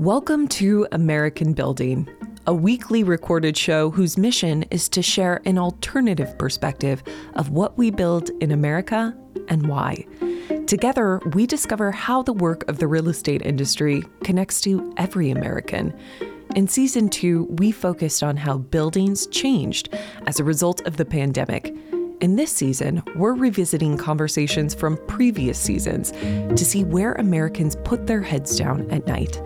[0.00, 2.06] Welcome to American Building,
[2.46, 7.02] a weekly recorded show whose mission is to share an alternative perspective
[7.34, 9.16] of what we build in America
[9.48, 10.04] and why.
[10.66, 15.98] Together, we discover how the work of the real estate industry connects to every American.
[16.54, 19.88] In season two, we focused on how buildings changed
[20.26, 21.74] as a result of the pandemic.
[22.20, 28.20] In this season, we're revisiting conversations from previous seasons to see where Americans put their
[28.20, 29.40] heads down at night.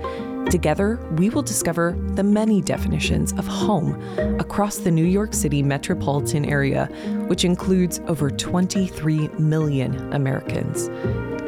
[0.50, 3.94] Together, we will discover the many definitions of home
[4.40, 6.86] across the New York City metropolitan area,
[7.28, 10.90] which includes over 23 million Americans.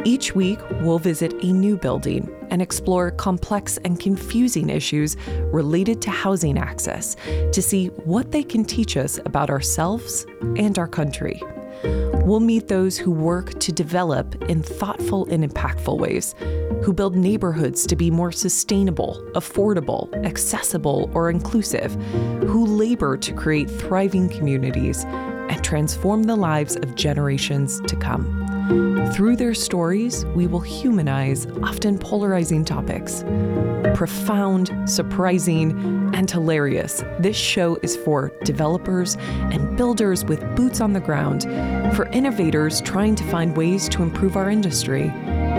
[0.04, 5.16] Each week, we'll visit a new building and explore complex and confusing issues
[5.52, 7.16] related to housing access
[7.52, 11.40] to see what they can teach us about ourselves and our country.
[11.84, 16.34] We'll meet those who work to develop in thoughtful and impactful ways,
[16.82, 21.94] who build neighborhoods to be more sustainable, affordable, accessible, or inclusive,
[22.44, 28.41] who labor to create thriving communities and transform the lives of generations to come.
[29.12, 33.24] Through their stories, we will humanize often polarizing topics.
[33.94, 41.00] Profound, surprising, and hilarious, this show is for developers and builders with boots on the
[41.00, 41.42] ground,
[41.94, 45.08] for innovators trying to find ways to improve our industry,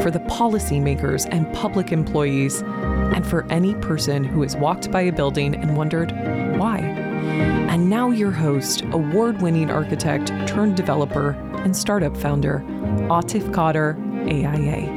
[0.01, 5.11] for the policymakers and public employees, and for any person who has walked by a
[5.11, 6.11] building and wondered
[6.57, 6.79] why.
[6.79, 11.31] And now, your host, award winning architect turned developer
[11.63, 12.63] and startup founder,
[13.14, 13.94] Atif Qadir,
[14.25, 14.89] AIA.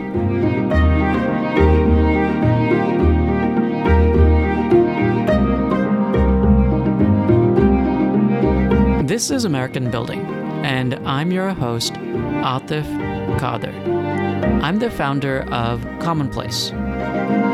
[9.05, 10.25] This is American Building,
[10.65, 12.87] and I'm your host, Atif
[13.39, 13.75] Qadir.
[14.63, 16.71] I'm the founder of Commonplace.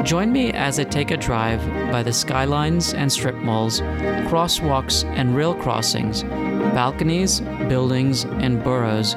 [0.04, 1.60] Join me as I take a drive
[1.90, 3.80] by the skylines and strip malls,
[4.30, 7.40] crosswalks and rail crossings, balconies,
[7.72, 9.14] buildings, and boroughs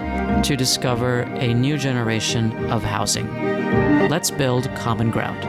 [0.47, 3.27] to discover a new generation of housing.
[4.07, 5.43] Let's build common ground.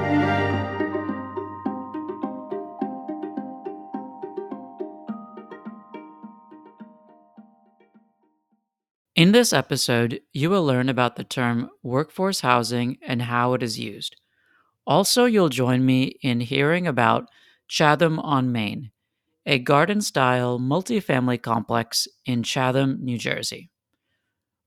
[9.14, 13.78] In this episode, you will learn about the term workforce housing and how it is
[13.78, 14.16] used.
[14.84, 17.28] Also, you'll join me in hearing about
[17.68, 18.90] Chatham on Main,
[19.46, 23.70] a garden style multifamily complex in Chatham, New Jersey.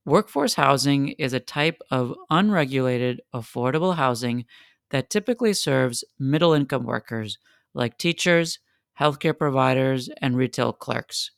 [0.06, 4.46] Workforce housing is a type of unregulated, affordable housing
[4.88, 7.38] that typically serves middle income workers
[7.74, 8.58] like teachers,
[8.98, 11.30] healthcare providers, and retail clerks.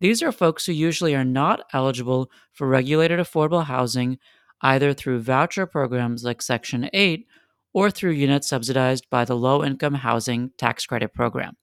[0.00, 4.18] These are folks who usually are not eligible for regulated affordable housing
[4.62, 7.26] either through voucher programs like Section 8
[7.74, 11.56] or through units subsidized by the Low Income Housing Tax Credit Program.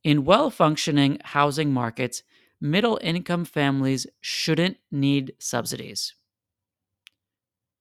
[0.03, 2.23] In well functioning housing markets,
[2.59, 6.13] middle income families shouldn't need subsidies.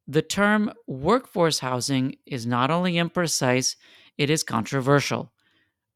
[0.07, 3.77] The term workforce housing is not only imprecise,
[4.19, 5.33] it is controversial.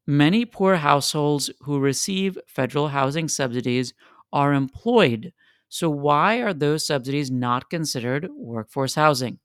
[0.07, 3.93] Many poor households who receive federal housing subsidies
[4.33, 5.33] are employed,
[5.69, 9.41] so why are those subsidies not considered workforce housing?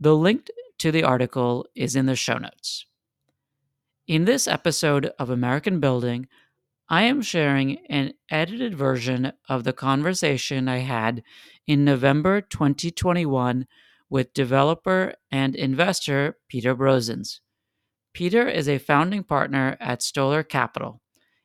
[0.00, 0.48] The link
[0.78, 2.86] to the article is in the show notes.
[4.06, 6.28] In this episode of American Building,
[6.88, 11.24] I am sharing an edited version of the conversation I had
[11.66, 13.66] in November 2021
[14.08, 17.40] with developer and investor Peter Brosens.
[18.12, 21.02] Peter is a founding partner at Stolar Capital,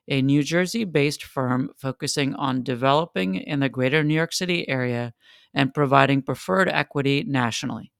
[0.07, 5.13] a New Jersey based firm focusing on developing in the greater New York City area
[5.53, 7.91] and providing preferred equity nationally.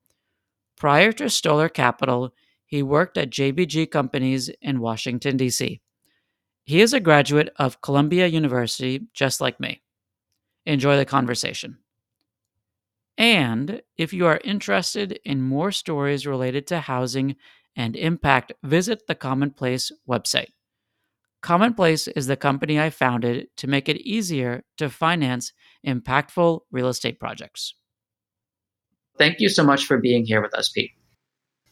[0.81, 2.33] Prior to Stolar Capital,
[2.65, 5.79] he worked at JBG Companies in Washington, D.C.
[6.63, 9.83] He is a graduate of Columbia University, just like me.
[10.65, 11.77] Enjoy the conversation.
[13.15, 17.35] And if you are interested in more stories related to housing
[17.75, 20.49] and impact, visit the Commonplace website.
[21.43, 25.53] Commonplace is the company I founded to make it easier to finance
[25.85, 27.75] impactful real estate projects.
[29.17, 30.91] Thank you so much for being here with us, Pete.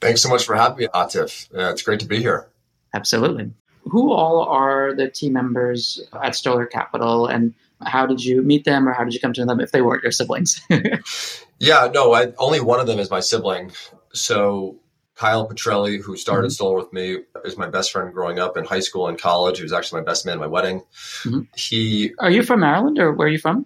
[0.02, 1.54] Thanks so much for having me, Atif.
[1.54, 2.48] Uh, it's great to be here.
[2.94, 3.52] Absolutely.
[3.84, 8.88] Who all are the team members at Stolar Capital, and how did you meet them,
[8.88, 10.62] or how did you come to them if they weren't your siblings?
[11.60, 13.72] yeah, no, I, only one of them is my sibling.
[14.14, 14.80] So
[15.16, 16.64] Kyle Petrelli, who started mm-hmm.
[16.64, 19.58] Stolar with me, is my best friend growing up in high school and college.
[19.58, 20.82] He was actually my best man at my wedding.
[21.24, 21.42] Mm-hmm.
[21.56, 23.66] He are you from Maryland, or where are you from?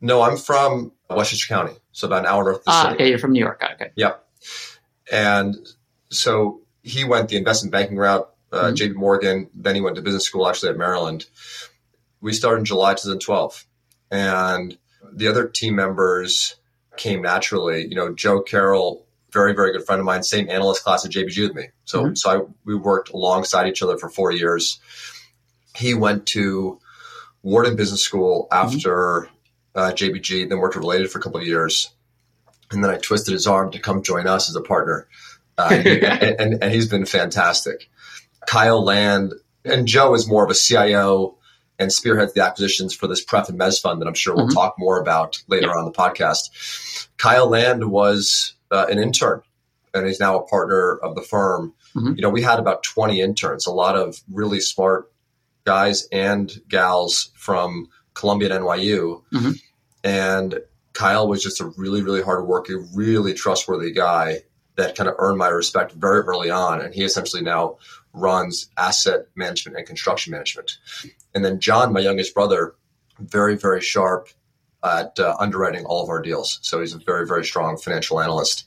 [0.00, 2.94] No, I'm from Westchester County, so about an hour north of the ah, city.
[2.94, 3.62] Okay, you're from New York.
[3.72, 3.90] Okay.
[3.96, 4.22] Yep.
[5.10, 5.56] And
[6.10, 8.74] so he went the investment banking route, uh, mm-hmm.
[8.74, 9.48] JP Morgan.
[9.54, 11.24] Then he went to business school actually at Maryland.
[12.20, 13.64] We started in July 2012.
[14.10, 14.76] And
[15.10, 16.56] the other team members
[16.98, 17.86] came naturally.
[17.88, 21.48] You know, Joe Carroll, very, very good friend of mine, same analyst class at JBG
[21.48, 21.68] with me.
[21.86, 22.14] So, mm-hmm.
[22.14, 24.80] so I, we worked alongside each other for four years.
[25.74, 26.78] He went to
[27.40, 28.66] Wharton Business School mm-hmm.
[28.66, 29.35] after mm-hmm.
[29.76, 31.90] Uh, JBG, then worked related for a couple of years
[32.70, 35.08] and then I twisted his arm to come join us as a partner.
[35.56, 35.86] Uh, and,
[36.40, 37.88] and, and, he's been fantastic.
[38.46, 39.34] Kyle Land
[39.64, 41.38] and Joe is more of a CIO
[41.78, 44.54] and spearheads the acquisitions for this pref and mez fund that I'm sure we'll mm-hmm.
[44.54, 47.08] talk more about later on the podcast.
[47.16, 49.42] Kyle Land was uh, an intern
[49.94, 51.74] and he's now a partner of the firm.
[51.94, 52.14] Mm-hmm.
[52.16, 55.10] You know, we had about 20 interns, a lot of really smart
[55.64, 59.22] guys and gals from Columbia and NYU.
[59.32, 59.50] Mm-hmm.
[60.06, 60.60] And
[60.92, 64.44] Kyle was just a really, really hardworking, really trustworthy guy
[64.76, 66.80] that kind of earned my respect very early on.
[66.80, 67.78] And he essentially now
[68.12, 70.78] runs asset management and construction management.
[71.34, 72.76] And then John, my youngest brother,
[73.18, 74.28] very, very sharp
[74.84, 76.60] at uh, underwriting all of our deals.
[76.62, 78.64] So he's a very, very strong financial analyst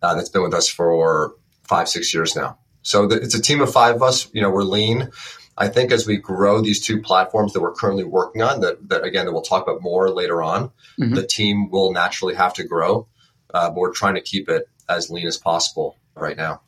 [0.00, 1.34] uh, that's been with us for
[1.64, 2.56] five, six years now.
[2.82, 4.32] So the, it's a team of five of us.
[4.32, 5.10] You know, we're lean.
[5.60, 9.02] I think as we grow these two platforms that we're currently working on, that, that
[9.02, 11.14] again, that we'll talk about more later on, mm-hmm.
[11.14, 13.08] the team will naturally have to grow.
[13.52, 16.60] Uh, but we're trying to keep it as lean as possible right now.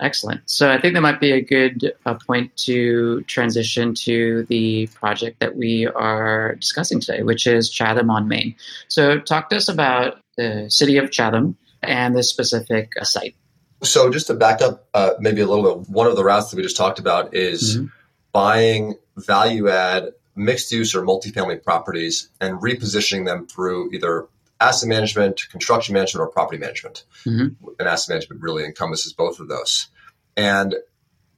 [0.00, 0.42] Excellent.
[0.44, 5.40] So I think that might be a good uh, point to transition to the project
[5.40, 8.56] that we are discussing today, which is Chatham on Main.
[8.88, 13.34] So talk to us about the city of Chatham and this specific uh, site.
[13.82, 16.56] So just to back up uh, maybe a little bit, one of the routes that
[16.56, 17.86] we just talked about is mm-hmm
[18.32, 24.28] buying value add mixed use or multifamily properties and repositioning them through either
[24.60, 27.04] asset management, construction management, or property management.
[27.24, 27.68] Mm-hmm.
[27.78, 29.88] And asset management really encompasses both of those.
[30.36, 30.74] And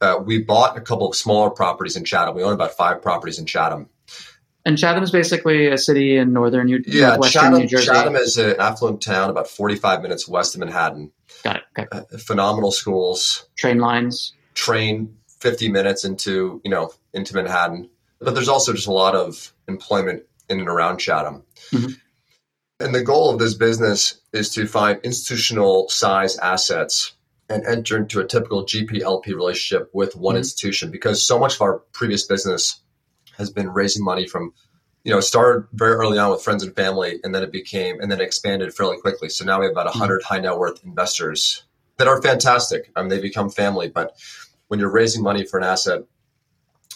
[0.00, 2.34] uh, we bought a couple of smaller properties in Chatham.
[2.34, 3.88] We own about five properties in Chatham.
[4.64, 7.86] And Chatham is basically a city in northern New, yeah, Chatham, New Jersey.
[7.86, 11.12] Chatham is an affluent town about 45 minutes west of Manhattan.
[11.43, 11.62] Got it.
[11.78, 11.88] Okay.
[11.90, 13.48] Uh, phenomenal schools.
[13.56, 14.34] Train lines.
[14.54, 17.90] Train 50 minutes into, you know, into Manhattan.
[18.20, 21.44] But there's also just a lot of employment in and around Chatham.
[21.72, 21.92] Mm-hmm.
[22.81, 27.12] And the goal of this business is to find institutional size assets
[27.48, 30.38] and enter into a typical GPLP relationship with one mm-hmm.
[30.38, 32.81] institution because so much of our previous business
[33.36, 34.53] has been raising money from
[35.05, 38.10] you know, started very early on with friends and family, and then it became, and
[38.10, 39.29] then expanded fairly quickly.
[39.29, 40.34] So now we have about 100 mm-hmm.
[40.34, 41.65] high net worth investors
[41.96, 42.91] that are fantastic.
[42.94, 44.15] I mean, they become family, but
[44.70, 46.05] when you're raising money for an asset,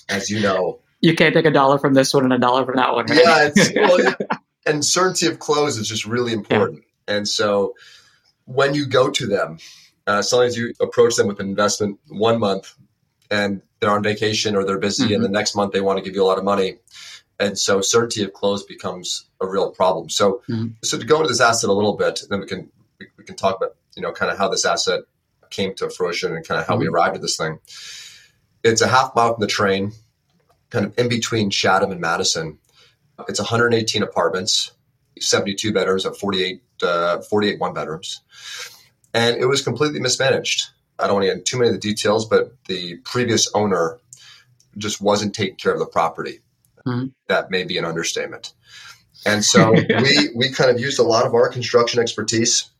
[0.08, 2.76] as you know, you can't take a dollar from this one and a dollar from
[2.76, 3.06] that one.
[3.06, 3.52] Right?
[3.56, 4.14] Yeah, well,
[4.64, 6.84] and certainty of close is just really important.
[7.08, 7.16] Yeah.
[7.16, 7.74] And so
[8.44, 9.58] when you go to them,
[10.06, 12.74] uh, sometimes you approach them with an investment one month
[13.28, 15.14] and they're on vacation or they're busy, mm-hmm.
[15.14, 16.76] and the next month they want to give you a lot of money.
[17.40, 20.08] And so certainty of close becomes a real problem.
[20.08, 20.68] So, mm-hmm.
[20.84, 23.34] so to go into this asset a little bit, then we can we, we can
[23.34, 25.00] talk about you know kind of how this asset
[25.54, 26.82] came to fruition and kind of how mm-hmm.
[26.82, 27.58] we arrived at this thing.
[28.62, 29.92] It's a half mile from the train,
[30.70, 32.58] kind of in between Chatham and Madison.
[33.28, 34.72] It's 118 apartments,
[35.20, 38.22] 72 bedrooms, of 48, uh, 48 one bedrooms.
[39.12, 40.70] And it was completely mismanaged.
[40.98, 44.00] I don't want to get into too many of the details, but the previous owner
[44.76, 46.40] just wasn't taking care of the property.
[46.86, 47.08] Mm-hmm.
[47.28, 48.52] That may be an understatement.
[49.26, 52.70] And so we we kind of used a lot of our construction expertise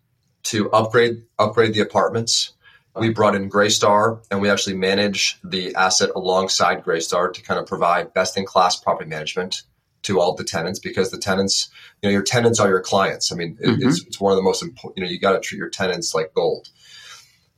[0.44, 2.52] to upgrade upgrade the apartments
[2.96, 7.66] we brought in Greystar and we actually manage the asset alongside Greystar to kind of
[7.66, 9.62] provide best in class property management
[10.02, 11.70] to all the tenants because the tenants,
[12.02, 13.32] you know, your tenants are your clients.
[13.32, 13.88] I mean, mm-hmm.
[13.88, 16.14] it's, it's one of the most important, you know, you got to treat your tenants
[16.14, 16.68] like gold,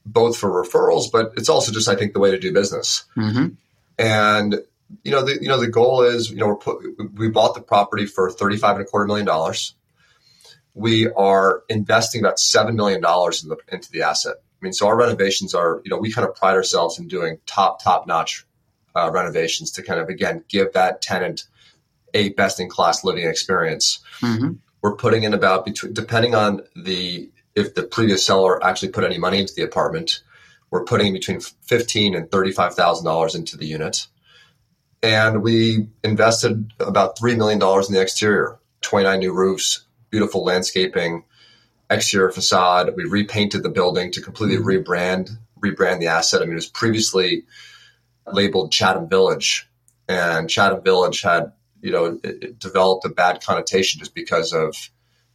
[0.06, 3.04] both for referrals, but it's also just, I think, the way to do business.
[3.16, 3.48] Mm-hmm.
[3.98, 4.62] And,
[5.02, 7.62] you know, the, you know, the goal is, you know, we're put, we bought the
[7.62, 9.74] property for 35 and a quarter million dollars.
[10.72, 14.36] We are investing about $7 million in the, into the asset.
[14.60, 17.38] I mean, so our renovations are, you know, we kind of pride ourselves in doing
[17.46, 18.46] top, top notch
[18.94, 21.44] uh, renovations to kind of, again, give that tenant
[22.14, 24.00] a best in class living experience.
[24.20, 24.54] Mm-hmm.
[24.82, 29.18] We're putting in about between, depending on the, if the previous seller actually put any
[29.18, 30.22] money into the apartment,
[30.70, 34.08] we're putting between fifteen and thirty-five thousand dollars into the unit,
[35.00, 38.58] and we invested about three million dollars in the exterior.
[38.80, 41.22] Twenty-nine new roofs, beautiful landscaping,
[41.90, 42.94] exterior facade.
[42.96, 44.90] We repainted the building to completely mm-hmm.
[44.90, 46.42] rebrand rebrand the asset.
[46.42, 47.44] I mean, it was previously
[48.26, 49.68] labeled Chatham Village,
[50.08, 54.74] and Chatham Village had you know it, it developed a bad connotation just because of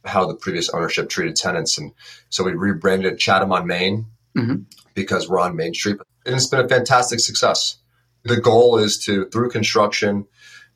[0.04, 1.92] how the previous ownership treated tenants, and
[2.28, 4.06] so we rebranded it Chatham on Main
[4.36, 4.62] mm-hmm.
[4.94, 7.78] because we're on Main Street, and it's been a fantastic success.
[8.24, 10.26] The goal is to through construction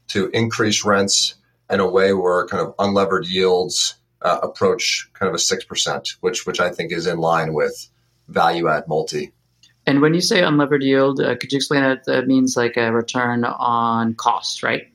[0.08, 1.34] to increase rents
[1.68, 6.10] in a way where kind of unlevered yields uh, approach kind of a six percent,
[6.20, 7.88] which which I think is in line with
[8.28, 9.32] value add multi.
[9.86, 12.04] And when you say unlevered yield, uh, could you explain that?
[12.04, 14.88] That means like a return on cost, right?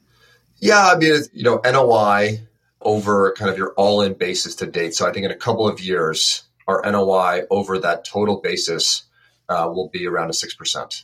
[0.57, 2.41] Yeah, I mean, you know, NOI
[2.81, 4.93] over kind of your all in basis to date.
[4.93, 9.03] So I think in a couple of years, our NOI over that total basis
[9.49, 11.03] uh, will be around a 6%.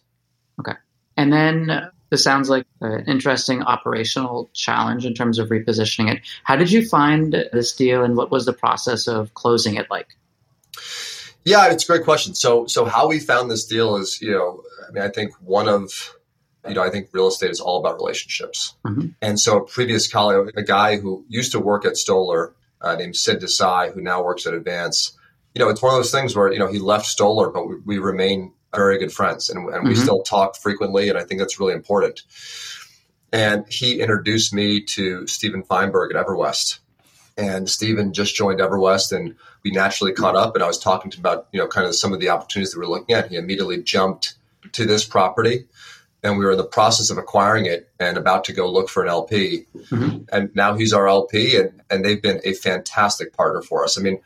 [0.60, 0.74] Okay.
[1.16, 6.22] And then this sounds like an interesting operational challenge in terms of repositioning it.
[6.44, 10.08] How did you find this deal and what was the process of closing it like?
[11.44, 12.36] Yeah, it's a great question.
[12.36, 15.68] So, so how we found this deal is, you know, I mean, I think one
[15.70, 16.16] of,
[16.68, 18.76] you know, I think real estate is all about relationships.
[18.86, 19.08] Mm-hmm.
[19.22, 23.16] And so, a previous colleague, a guy who used to work at Stolar, uh, named
[23.16, 25.18] Sid Desai, who now works at Advance,
[25.56, 27.76] you know, it's one of those things where you know he left Stolar, but we,
[27.86, 29.88] we remain very good friends, and, and mm-hmm.
[29.88, 32.22] we still talk frequently, and I think that's really important.
[33.32, 36.80] And he introduced me to Stephen Feinberg at EverWest,
[37.38, 40.56] and Stephen just joined EverWest, and we naturally caught up.
[40.56, 42.72] And I was talking to him about you know kind of some of the opportunities
[42.72, 43.30] that we are looking at.
[43.30, 44.36] He immediately jumped
[44.74, 45.66] to this property,
[46.24, 49.04] and we were in the process of acquiring it and about to go look for
[49.04, 49.66] an LP.
[49.76, 50.24] Mm-hmm.
[50.32, 54.00] And now he's our LP, and and they've been a fantastic partner for us.
[54.00, 54.20] I mean,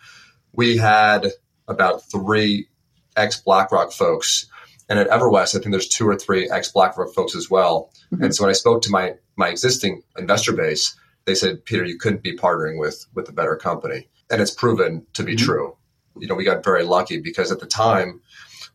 [0.53, 1.27] we had
[1.67, 2.67] about three
[3.15, 4.47] ex BlackRock folks.
[4.89, 7.91] And at EverWest, I think there's two or three ex BlackRock folks as well.
[8.13, 8.25] Mm-hmm.
[8.25, 11.97] And so when I spoke to my my existing investor base, they said, Peter, you
[11.97, 14.09] couldn't be partnering with with a better company.
[14.29, 15.45] And it's proven to be mm-hmm.
[15.45, 15.77] true.
[16.17, 18.21] You know, we got very lucky because at the time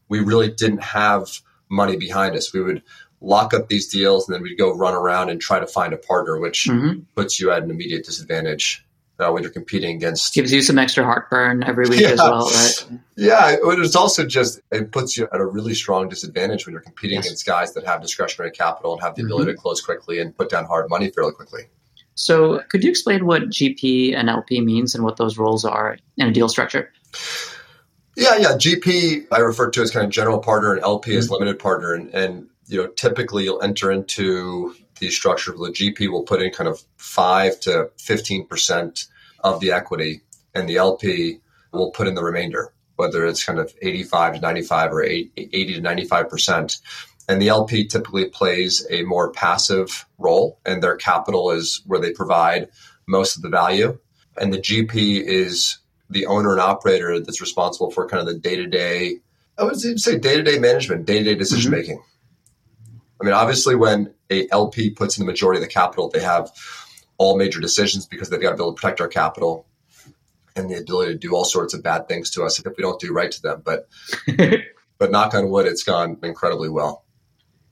[0.09, 2.53] we really didn't have money behind us.
[2.53, 2.83] We would
[3.21, 5.99] lock up these deals and then we'd go run around and try to find a
[5.99, 7.01] partner, which mm-hmm.
[7.15, 8.86] puts you at an immediate disadvantage
[9.19, 10.35] uh, when you're competing against.
[10.35, 12.09] Gives you some extra heartburn every week yeah.
[12.09, 13.01] as well, right?
[13.17, 17.17] Yeah, it's also just it puts you at a really strong disadvantage when you're competing
[17.17, 17.27] yes.
[17.27, 19.57] against guys that have discretionary capital and have the ability mm-hmm.
[19.57, 21.63] to close quickly and put down hard money fairly quickly.
[22.15, 26.29] So, could you explain what GP and LP means and what those roles are in
[26.29, 26.91] a deal structure?
[28.17, 28.53] Yeah, yeah.
[28.53, 31.19] GP I refer to as kind of general partner, and LP mm-hmm.
[31.19, 35.71] as limited partner, and, and you know typically you'll enter into the structure of the
[35.71, 39.07] GP will put in kind of five to fifteen percent
[39.41, 40.23] of the equity,
[40.55, 41.41] and the LP
[41.73, 45.81] will put in the remainder, whether it's kind of eighty-five to ninety-five or 80 to
[45.81, 46.79] ninety-five percent.
[47.29, 52.13] And the LP typically plays a more passive role, and their capital is where they
[52.13, 52.69] provide
[53.07, 53.99] most of the value.
[54.41, 58.57] And the GP is the owner and operator that's responsible for kind of the day
[58.57, 59.19] to day,
[59.59, 61.99] I would say day to day management, day to day decision making.
[61.99, 62.16] Mm-hmm.
[63.21, 66.51] I mean, obviously, when a LP puts in the majority of the capital, they have
[67.19, 69.67] all major decisions because they've got to be able to protect our capital
[70.55, 73.01] and the ability to do all sorts of bad things to us if we don't
[73.01, 73.63] do right to them.
[73.65, 73.89] But
[74.99, 77.05] but knock on wood, it's gone incredibly well.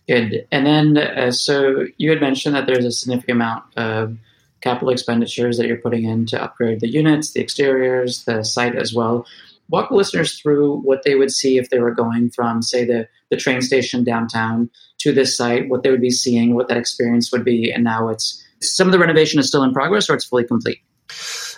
[0.06, 0.46] Good.
[0.52, 4.18] And then, uh, so you had mentioned that there's a significant amount of
[4.60, 8.92] capital expenditures that you're putting in to upgrade the units, the exteriors, the site as
[8.92, 9.26] well.
[9.70, 13.40] Walk listeners through what they would see if they were going from, say, the, the
[13.40, 17.44] train station downtown to this site, what they would be seeing, what that experience would
[17.44, 20.44] be, and now it's some of the renovation is still in progress or it's fully
[20.44, 20.80] complete?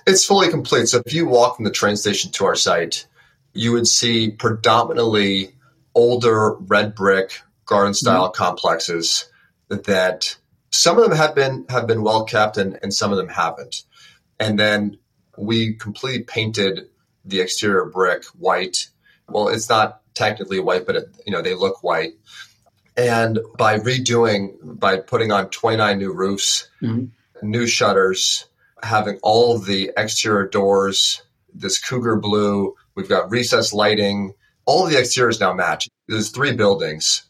[0.07, 0.89] It's fully complete.
[0.89, 3.07] So if you walk from the train station to our site,
[3.53, 5.55] you would see predominantly
[5.95, 8.37] older red brick garden style mm-hmm.
[8.37, 9.31] complexes
[9.69, 10.37] that
[10.71, 13.83] some of them have been have been well kept and, and some of them haven't.
[14.39, 14.99] And then
[15.37, 16.89] we completely painted
[17.25, 18.89] the exterior brick white.
[19.29, 22.15] Well, it's not technically white, but it, you know they look white.
[22.97, 27.07] And by redoing, by putting on 29 new roofs, mm-hmm.
[27.49, 28.47] new shutters,
[28.83, 31.23] having all the exterior doors,
[31.55, 32.75] this cougar blue.
[32.95, 34.35] We've got recessed lighting.
[34.65, 35.89] All the exteriors now match.
[36.09, 37.25] There's three buildings,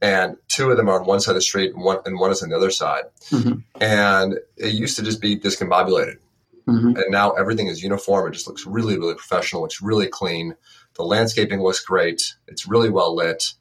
[0.00, 2.30] and two of them are on one side of the street, and one and one
[2.30, 3.04] is on the other side.
[3.30, 3.58] Mm-hmm.
[3.80, 6.18] And it used to just be discombobulated,
[6.66, 6.96] mm-hmm.
[6.96, 8.28] and now everything is uniform.
[8.28, 9.64] It just looks really, really professional.
[9.64, 10.54] It's really clean.
[11.00, 12.34] The landscaping looks great.
[12.46, 13.54] It's really well lit,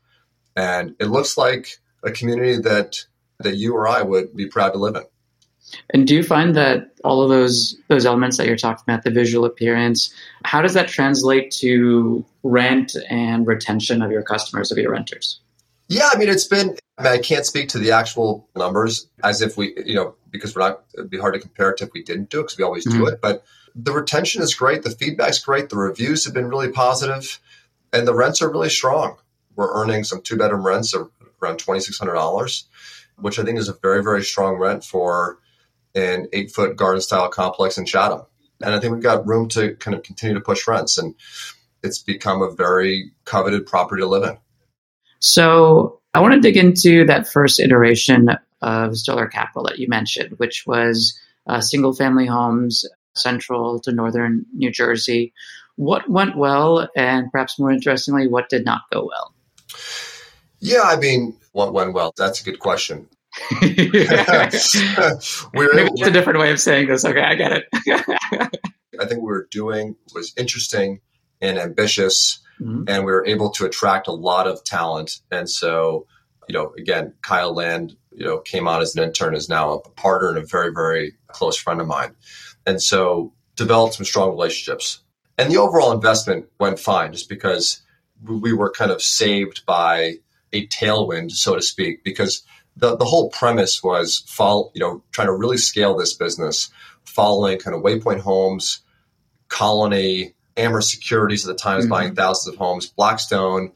[0.57, 2.97] and it looks like a community that
[3.39, 5.03] that you or I would be proud to live in.
[5.91, 9.09] And do you find that all of those those elements that you're talking about, the
[9.09, 14.91] visual appearance, how does that translate to rent and retention of your customers, of your
[14.91, 15.39] renters?
[15.87, 16.75] Yeah, I mean, it's been.
[16.97, 20.57] I, mean, I can't speak to the actual numbers as if we, you know, because
[20.57, 20.83] we're not.
[20.93, 22.85] It'd be hard to compare it to if we didn't do it because we always
[22.85, 22.97] mm-hmm.
[22.97, 23.21] do it.
[23.21, 23.45] But
[23.83, 24.83] the retention is great.
[24.83, 25.69] The feedback's great.
[25.69, 27.39] The reviews have been really positive,
[27.93, 29.17] and the rents are really strong.
[29.55, 31.09] We're earning some two bedroom rents of
[31.41, 32.67] around twenty six hundred dollars,
[33.17, 35.39] which I think is a very very strong rent for
[35.95, 38.21] an eight foot garden style complex in Chatham.
[38.61, 40.97] And I think we've got room to kind of continue to push rents.
[40.97, 41.15] And
[41.81, 44.37] it's become a very coveted property to live in.
[45.19, 48.29] So I want to dig into that first iteration
[48.61, 51.17] of Stolar Capital that you mentioned, which was
[51.47, 52.85] uh, single family homes
[53.19, 55.33] central to northern New Jersey.
[55.75, 59.33] What went well, and perhaps more interestingly, what did not go well?
[60.59, 62.13] Yeah, I mean, what went well?
[62.17, 63.07] That's a good question.
[63.61, 64.75] Maybe it's
[66.07, 67.05] a different way of saying this.
[67.05, 67.65] Okay, I get it.
[68.99, 70.99] I think what we were doing was interesting
[71.41, 72.83] and ambitious, mm-hmm.
[72.87, 75.21] and we were able to attract a lot of talent.
[75.31, 76.07] And so,
[76.47, 79.89] you know, again, Kyle Land, you know, came on as an intern, is now a
[79.91, 82.15] partner and a very, very close friend of mine.
[82.69, 84.99] And so developed some strong relationships.
[85.39, 87.81] And the overall investment went fine just because
[88.23, 90.17] we were kind of saved by
[90.53, 92.43] a tailwind, so to speak, because
[92.77, 96.69] the, the whole premise was follow, you know, trying to really scale this business,
[97.05, 98.81] following kind of Waypoint Homes,
[99.47, 101.91] Colony, Amherst Securities at the time was mm-hmm.
[101.91, 103.71] buying thousands of homes, Blackstone,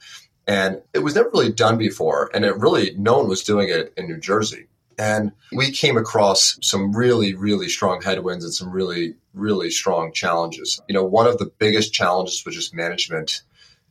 [0.45, 2.29] and it was never really done before.
[2.31, 4.67] And it really, no one was doing it in New Jersey.
[4.97, 10.81] And we came across some really, really strong headwinds and some really, really strong challenges.
[10.87, 13.41] You know, one of the biggest challenges was just management.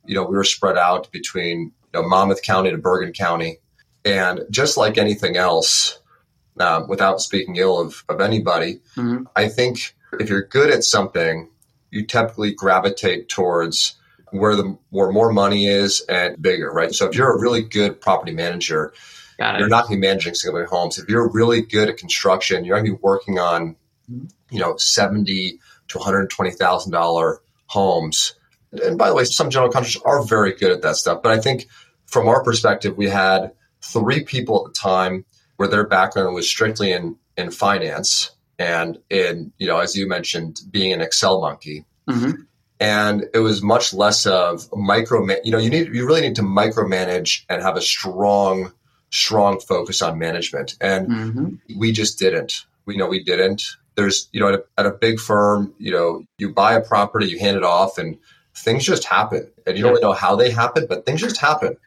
[0.06, 3.58] You know, we were spread out between you know, Monmouth County to Bergen County.
[4.04, 6.00] And just like anything else,
[6.58, 9.24] um, without speaking ill of, of anybody, mm-hmm.
[9.36, 11.48] I think if you're good at something,
[11.90, 13.96] you typically gravitate towards
[14.30, 16.94] where the where more money is and bigger, right?
[16.94, 18.92] So if you're a really good property manager,
[19.58, 20.98] you're not going to be managing single family homes.
[20.98, 23.76] If you're really good at construction, you're going to be working on,
[24.50, 28.34] you know, seventy to one hundred twenty thousand dollar homes.
[28.72, 31.22] And by the way, some general contractors are very good at that stuff.
[31.22, 31.66] But I think
[32.06, 33.52] from our perspective, we had
[33.82, 35.24] three people at the time
[35.56, 40.60] where their background was strictly in in finance and in you know as you mentioned
[40.70, 42.42] being an excel monkey mm-hmm.
[42.78, 46.42] and it was much less of micro you know you need you really need to
[46.42, 48.72] micromanage and have a strong
[49.12, 50.76] strong focus on management.
[50.80, 51.78] And mm-hmm.
[51.78, 52.66] we just didn't.
[52.86, 53.62] We know we didn't.
[53.94, 57.28] There's you know at a, at a big firm you know you buy a property
[57.28, 58.18] you hand it off and
[58.54, 59.48] things just happen.
[59.66, 61.76] And you don't really know how they happen but things just happen.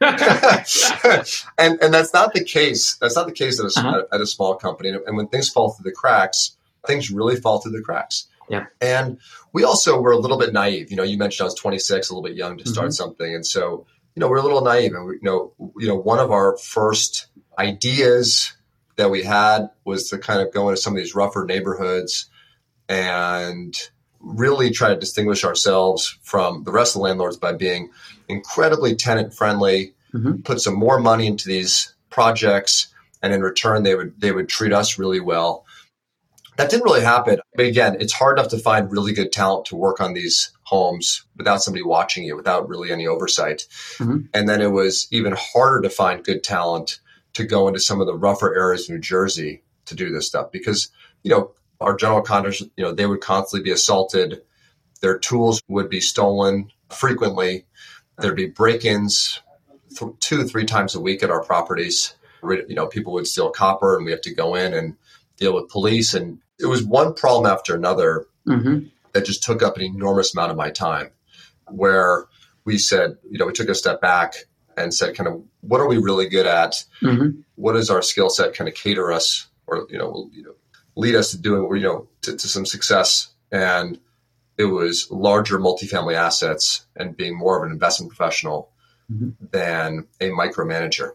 [1.58, 2.96] And and that's not the case.
[2.96, 4.02] That's not the case at a, uh-huh.
[4.12, 4.90] at a small company.
[4.90, 8.28] And when things fall through the cracks things really fall through the cracks.
[8.48, 8.66] Yeah.
[8.80, 9.18] And
[9.52, 10.90] we also were a little bit naive.
[10.90, 12.92] You know you mentioned i was 26 a little bit young to start mm-hmm.
[12.92, 13.34] something.
[13.34, 13.86] And so
[14.16, 16.56] you know we're a little naive and we, you know you know one of our
[16.56, 18.54] first ideas
[18.96, 22.28] that we had was to kind of go into some of these rougher neighborhoods
[22.88, 23.76] and
[24.20, 27.90] really try to distinguish ourselves from the rest of the landlords by being
[28.28, 30.40] incredibly tenant friendly, mm-hmm.
[30.42, 32.88] put some more money into these projects,
[33.22, 35.64] and in return they would they would treat us really well.
[36.56, 37.38] That didn't really happen.
[37.54, 41.24] But again, it's hard enough to find really good talent to work on these homes
[41.36, 43.66] without somebody watching you, without really any oversight.
[43.98, 44.26] Mm-hmm.
[44.34, 46.98] And then it was even harder to find good talent
[47.34, 50.50] to go into some of the rougher areas of New Jersey to do this stuff
[50.50, 50.88] because,
[51.22, 54.42] you know, our general contractors, you know, they would constantly be assaulted.
[55.02, 57.66] Their tools would be stolen frequently.
[58.18, 59.40] There'd be break-ins
[59.96, 62.14] th- two, three times a week at our properties.
[62.42, 64.96] You know, people would steal copper, and we have to go in and
[65.36, 66.14] deal with police.
[66.14, 68.86] And it was one problem after another mm-hmm.
[69.16, 71.10] That just took up an enormous amount of my time.
[71.68, 72.26] Where
[72.64, 74.34] we said, you know, we took a step back
[74.76, 76.84] and said, kind of, what are we really good at?
[77.00, 77.40] Mm-hmm.
[77.54, 80.54] What does our skill set kind of cater us, or you know, you know,
[80.96, 83.28] lead us to doing, you know, to, to some success.
[83.50, 83.98] And
[84.58, 88.70] it was larger multifamily assets and being more of an investment professional
[89.10, 89.30] mm-hmm.
[89.50, 91.12] than a micromanager.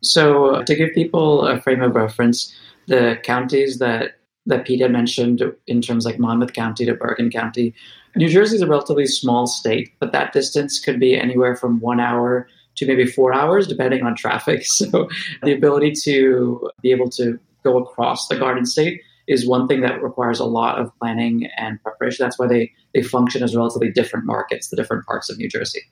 [0.00, 2.54] So, uh, to give people a frame of reference,
[2.86, 4.17] the counties that
[4.48, 7.74] that Pete had mentioned in terms like Monmouth County to Bergen County.
[8.16, 12.00] New Jersey is a relatively small state, but that distance could be anywhere from one
[12.00, 14.64] hour to maybe four hours, depending on traffic.
[14.66, 15.08] So
[15.42, 20.02] the ability to be able to go across the Garden State is one thing that
[20.02, 22.24] requires a lot of planning and preparation.
[22.24, 25.82] That's why they, they function as relatively different markets, the different parts of New Jersey.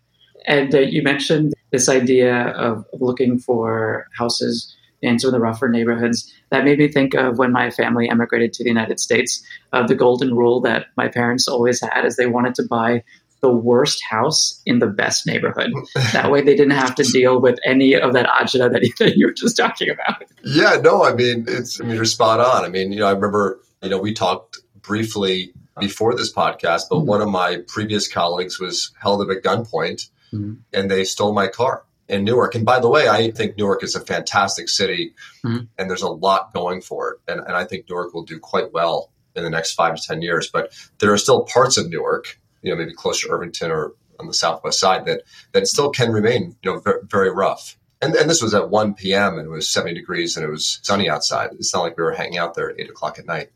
[0.46, 5.40] And uh, you mentioned this idea of, of looking for houses in some of the
[5.40, 6.32] rougher neighborhoods.
[6.50, 9.94] That made me think of when my family emigrated to the United States, of the
[9.94, 13.04] golden rule that my parents always had is they wanted to buy
[13.42, 15.70] the worst house in the best neighborhood.
[16.12, 19.26] that way they didn't have to deal with any of that agita that, that you
[19.26, 20.24] were just talking about.
[20.44, 22.64] Yeah, no, I mean, it's, I mean, you're spot on.
[22.64, 26.96] I mean, you know, I remember, you know, we talked briefly before this podcast, but
[26.96, 27.06] mm-hmm.
[27.06, 30.54] one of my previous colleagues was held up at gunpoint mm-hmm.
[30.72, 32.54] and they stole my car in Newark.
[32.54, 35.14] And by the way, I think Newark is a fantastic city
[35.44, 35.64] mm-hmm.
[35.78, 37.32] and there's a lot going for it.
[37.32, 40.22] And, and I think Newark will do quite well in the next five to 10
[40.22, 40.50] years.
[40.50, 44.26] But there are still parts of Newark, you know, maybe close to Irvington or on
[44.26, 47.76] the southwest side that, that still can remain, you know, very, very rough.
[48.00, 49.38] And, and this was at 1 p.m.
[49.38, 51.50] and it was 70 degrees and it was sunny outside.
[51.52, 53.50] It's not like we were hanging out there at 8 o'clock at night.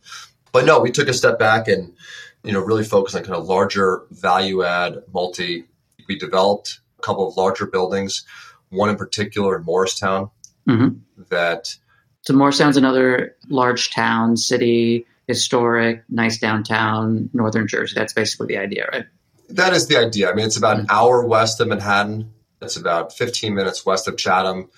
[0.52, 1.94] But no, we took a step back and,
[2.42, 5.66] you know, really focused on kind of larger value add multi.
[6.08, 8.24] We developed a couple of larger buildings,
[8.68, 10.30] one in particular in Morristown
[10.68, 10.98] mm-hmm.
[11.30, 11.76] that.
[12.22, 17.94] So Morristown's another large town, city, historic, nice downtown, northern Jersey.
[17.96, 19.06] That's basically the idea, right?
[19.50, 20.30] That is the idea.
[20.30, 22.32] I mean, it's about an hour west of Manhattan.
[22.60, 24.68] It's about 15 minutes west of Chatham.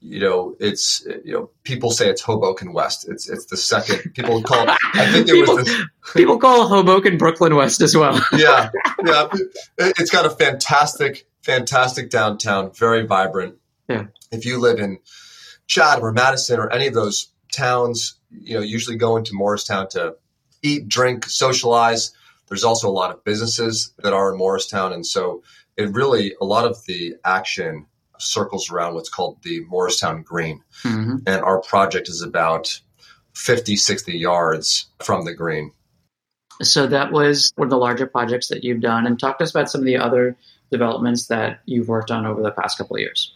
[0.00, 3.06] You know, it's you know, people say it's Hoboken West.
[3.06, 4.62] It's it's the second people call.
[4.62, 5.66] It, I think it people, was.
[5.66, 8.18] The, people call Hoboken Brooklyn West as well.
[8.32, 8.70] yeah,
[9.04, 9.28] yeah.
[9.78, 13.56] It's got a fantastic fantastic downtown, very vibrant.
[13.88, 14.06] Yeah.
[14.30, 14.98] If you live in
[15.66, 20.16] Chatham or Madison or any of those towns, you know, usually go into Morristown to
[20.62, 22.12] eat, drink, socialize.
[22.48, 24.92] There's also a lot of businesses that are in Morristown.
[24.92, 25.42] And so
[25.76, 27.86] it really, a lot of the action
[28.18, 30.62] circles around what's called the Morristown Green.
[30.82, 31.16] Mm-hmm.
[31.26, 32.80] And our project is about
[33.34, 35.72] 50, 60 yards from the green.
[36.62, 39.06] So that was one of the larger projects that you've done.
[39.06, 40.36] And talk to us about some of the other
[40.70, 43.34] developments that you've worked on over the past couple of years?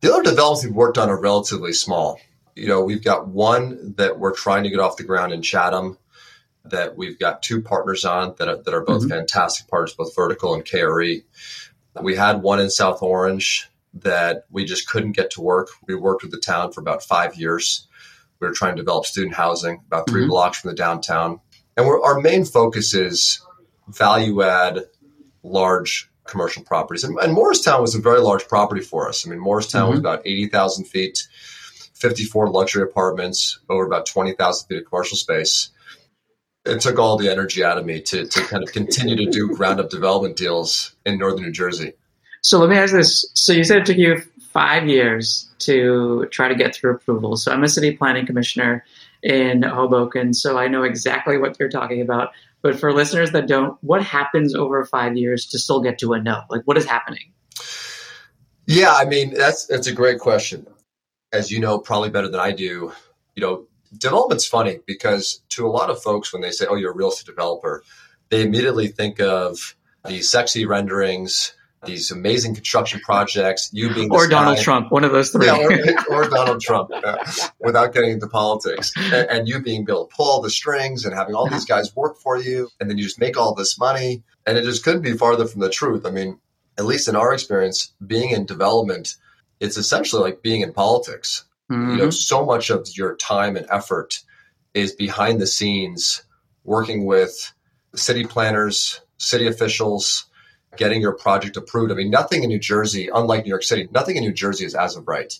[0.00, 2.20] The other developments we've worked on are relatively small.
[2.54, 5.98] You know, we've got one that we're trying to get off the ground in Chatham
[6.64, 9.10] that we've got two partners on that are, that are both mm-hmm.
[9.10, 11.22] fantastic partners, both Vertical and KRE.
[12.02, 15.68] We had one in South Orange that we just couldn't get to work.
[15.86, 17.86] We worked with the town for about five years.
[18.40, 20.30] We were trying to develop student housing about 3 mm-hmm.
[20.30, 21.40] blocks from the downtown.
[21.76, 23.40] And our main focus is
[23.88, 24.84] value add
[25.42, 27.04] large commercial properties.
[27.04, 29.26] And, and, Morristown was a very large property for us.
[29.26, 29.90] I mean, Morristown mm-hmm.
[29.90, 31.26] was about 80,000 feet,
[31.94, 35.70] 54 luxury apartments, over about 20,000 feet of commercial space.
[36.64, 39.48] It took all the energy out of me to, to kind of continue to do
[39.56, 41.92] ground up development deals in northern New Jersey.
[42.42, 43.28] So let me ask this.
[43.34, 47.36] So you said it took you five years to try to get through approval.
[47.36, 48.84] So I'm a city planning commissioner
[49.22, 52.30] in Hoboken, so I know exactly what you're talking about.
[52.62, 56.20] But for listeners that don't, what happens over five years to still get to a
[56.20, 56.42] no?
[56.50, 57.32] Like, what is happening?
[58.66, 60.66] Yeah, I mean, that's that's a great question.
[61.32, 62.92] As you know, probably better than I do,
[63.34, 63.66] you know,
[63.96, 67.10] development's funny because to a lot of folks, when they say, "Oh, you're a real
[67.10, 67.84] estate developer,"
[68.30, 71.52] they immediately think of these sexy renderings,
[71.84, 76.24] these amazing construction projects, you being or Donald Trump, one of those three, yeah, or,
[76.24, 77.16] or, Donald Trump, uh,
[77.60, 81.14] without getting into politics, and, and, you being able to pull all the strings and
[81.14, 84.22] having all these guys work for you, and then you just make all this money,
[84.46, 86.06] and it just couldn't be farther from the truth.
[86.06, 86.38] I mean,
[86.78, 89.16] at least in our experience, being in development,
[89.60, 91.44] it's essentially like being in politics.
[91.70, 91.90] Mm-hmm.
[91.90, 94.22] You know, so much of your time and effort
[94.74, 96.22] is behind the scenes,
[96.64, 97.52] working with
[97.94, 100.26] city planners, city officials
[100.76, 101.92] getting your project approved.
[101.92, 104.74] I mean, nothing in New Jersey, unlike New York City, nothing in New Jersey is
[104.74, 105.32] as of right.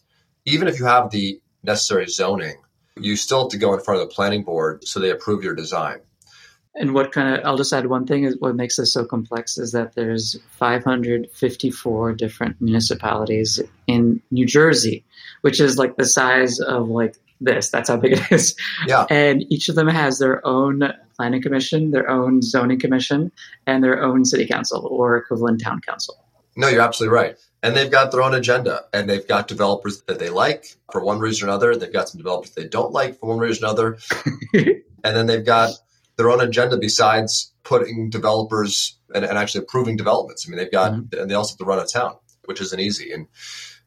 [0.44, 2.56] Even if you have the necessary zoning,
[2.98, 5.54] you still have to go in front of the planning board so they approve your
[5.54, 5.98] design.
[6.74, 9.56] And what kind of, I'll just add one thing is what makes this so complex
[9.56, 15.04] is that there's 554 different municipalities in New Jersey,
[15.40, 17.70] which is like the size of like this.
[17.70, 18.56] That's how big it is.
[18.86, 19.06] Yeah.
[19.10, 23.32] And each of them has their own planning commission, their own zoning commission,
[23.66, 26.22] and their own city council or equivalent town council.
[26.56, 27.36] No, you're absolutely right.
[27.62, 31.18] And they've got their own agenda and they've got developers that they like for one
[31.18, 31.76] reason or another.
[31.76, 33.98] They've got some developers they don't like for one reason or another.
[34.54, 35.72] and then they've got
[36.16, 40.46] their own agenda besides putting developers and, and actually approving developments.
[40.46, 41.20] I mean, they've got, mm-hmm.
[41.20, 43.12] and they also have to run a town, which isn't easy.
[43.12, 43.26] And,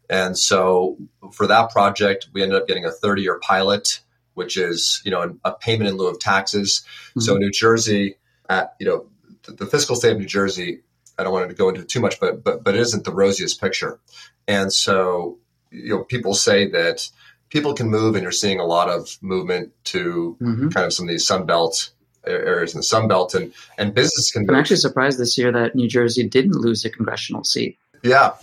[0.09, 0.97] and so
[1.31, 4.01] for that project, we ended up getting a 30 year pilot
[4.39, 6.85] which is you know a payment in lieu of taxes.
[7.09, 7.19] Mm-hmm.
[7.19, 8.15] So New Jersey,
[8.49, 9.05] at you know
[9.43, 10.81] the, the, fiscal state of New Jersey,
[11.17, 13.59] I don't want to go into too much, but but but it isn't the rosiest
[13.59, 13.99] picture.
[14.47, 15.37] And so
[15.71, 17.09] you know people say that
[17.49, 20.69] people can move, and you're seeing a lot of movement to mm-hmm.
[20.69, 21.89] kind of some of these Sunbelt
[22.25, 24.49] areas in the Sunbelt and and business can.
[24.49, 27.77] I'm actually surprised this year that New Jersey didn't lose a congressional seat.
[28.03, 28.35] Yeah,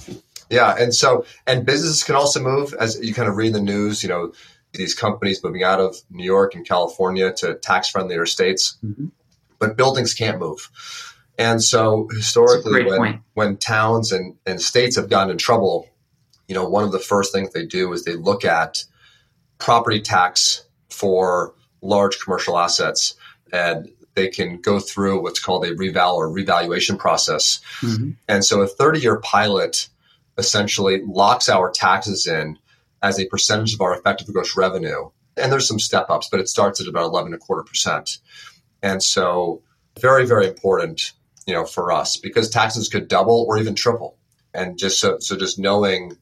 [0.50, 4.02] yeah, and so and businesses can also move as you kind of read the news.
[4.02, 4.32] You know,
[4.72, 9.06] these companies moving out of New York and California to tax friendlier states, mm-hmm.
[9.59, 10.70] but buildings can't move.
[11.38, 15.88] And so historically, when, when towns and, and states have gotten in trouble,
[16.48, 18.85] you know, one of the first things they do is they look at
[19.59, 23.14] property tax for large commercial assets
[23.52, 27.61] and they can go through what's called a reval or revaluation process.
[27.80, 28.12] Mm-hmm.
[28.28, 29.88] And so a 30 year pilot
[30.38, 32.59] essentially locks our taxes in
[33.03, 35.11] as a percentage of our effective gross revenue.
[35.37, 38.18] And there's some step ups, but it starts at about 11 and a quarter percent.
[38.83, 39.62] And so
[40.01, 41.12] very, very important,
[41.46, 44.16] you know, for us because taxes could double or even triple.
[44.55, 46.16] And just so, so just knowing,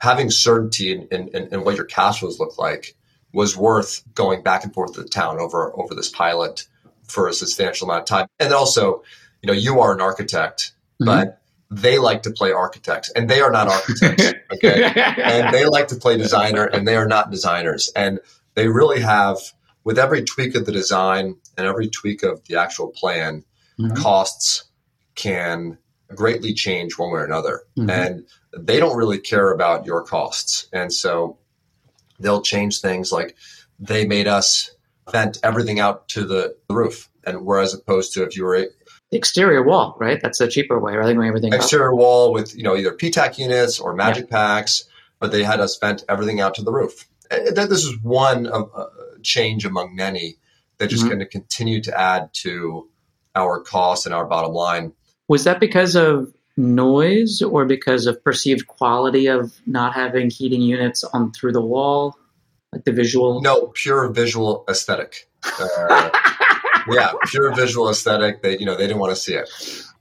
[0.00, 2.94] having certainty in, in, in what your cash flows look like
[3.32, 6.66] was worth going back and forth to the town over, over this pilot
[7.06, 8.26] for a substantial amount of time.
[8.40, 9.02] And also,
[9.42, 11.06] you know, you are an architect, mm-hmm.
[11.06, 14.32] but they like to play architects and they are not architects.
[14.52, 14.84] Okay.
[14.94, 17.90] and they like to play designer and they are not designers.
[17.96, 18.20] And
[18.54, 19.38] they really have,
[19.82, 23.44] with every tweak of the design and every tweak of the actual plan,
[23.78, 23.94] mm-hmm.
[23.96, 24.64] costs
[25.16, 25.78] can
[26.14, 27.62] greatly change one way or another.
[27.76, 27.90] Mm-hmm.
[27.90, 28.26] And
[28.56, 30.68] they don't really care about your costs.
[30.72, 31.38] And so
[32.20, 33.36] they'll change things like
[33.78, 34.70] they made us
[35.10, 37.10] vent everything out to the roof.
[37.24, 38.66] And whereas opposed to if you were
[39.16, 40.20] exterior wall, right?
[40.20, 41.98] That's the cheaper way rather than everything exterior up.
[41.98, 44.36] wall with you know either PTAC units or magic yeah.
[44.36, 44.84] packs,
[45.18, 47.08] but they had us vent everything out to the roof.
[47.30, 48.66] And this is one uh,
[49.22, 50.36] change among many
[50.78, 51.08] that just mm-hmm.
[51.08, 52.88] going to continue to add to
[53.34, 54.92] our costs and our bottom line.
[55.28, 61.04] Was that because of noise or because of perceived quality of not having heating units
[61.04, 62.16] on through the wall,
[62.72, 63.40] like the visual?
[63.40, 65.28] No, pure visual aesthetic.
[65.60, 66.10] Uh,
[66.88, 68.42] yeah, pure visual aesthetic.
[68.42, 69.48] They, you know, they didn't want to see it.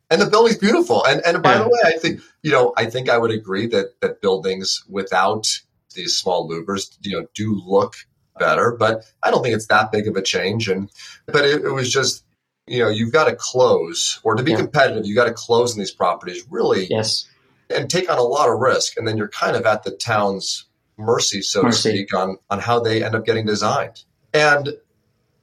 [0.09, 1.03] And the building's beautiful.
[1.05, 1.63] And and by yeah.
[1.63, 5.47] the way, I think you know, I think I would agree that that buildings without
[5.95, 7.95] these small louvers, you know, do look
[8.37, 8.75] better.
[8.77, 10.67] But I don't think it's that big of a change.
[10.67, 10.91] And
[11.25, 12.23] but it, it was just,
[12.67, 14.57] you know, you've got to close, or to be yeah.
[14.57, 17.27] competitive, you've got to close in these properties really, yes,
[17.69, 18.97] and take on a lot of risk.
[18.97, 20.65] And then you're kind of at the town's
[20.97, 21.91] mercy, so mercy.
[21.91, 24.03] to speak, on on how they end up getting designed.
[24.33, 24.69] And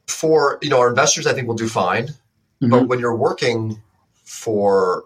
[0.06, 2.70] for you know our investors i think will do fine mm-hmm.
[2.70, 3.80] but when you're working
[4.24, 5.04] for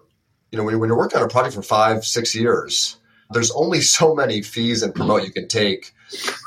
[0.51, 2.97] you know when, when you're working on a project for five six years
[3.31, 5.93] there's only so many fees and promote you can take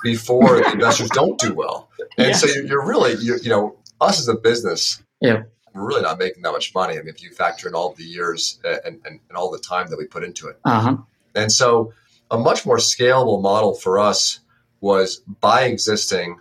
[0.03, 2.41] before the investors don't do well and yes.
[2.41, 6.17] so you're, you're really you're, you know us as a business yeah we're really not
[6.17, 9.19] making that much money i mean if you factor in all the years and, and,
[9.29, 10.97] and all the time that we put into it uh-huh.
[11.35, 11.93] and so
[12.31, 14.39] a much more scalable model for us
[14.81, 16.39] was buy existing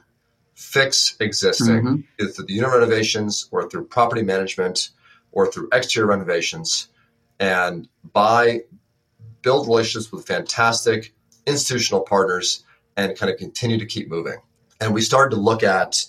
[0.59, 1.97] fix existing mm-hmm.
[2.19, 4.91] either through the unit renovations or through property management
[5.31, 6.89] or through exterior renovations
[7.39, 8.61] and buy
[9.41, 11.15] build relationships with fantastic
[11.47, 12.65] institutional partners
[12.97, 14.39] and kind of continue to keep moving
[14.81, 16.05] and we started to look at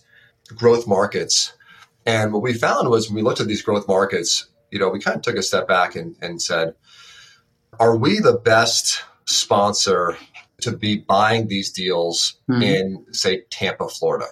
[0.56, 1.54] growth markets
[2.08, 5.00] and what we found was when we looked at these growth markets you know we
[5.00, 6.74] kind of took a step back and, and said
[7.80, 10.18] are we the best sponsor
[10.62, 12.62] to be buying these deals mm-hmm.
[12.62, 14.26] in, say, Tampa, Florida.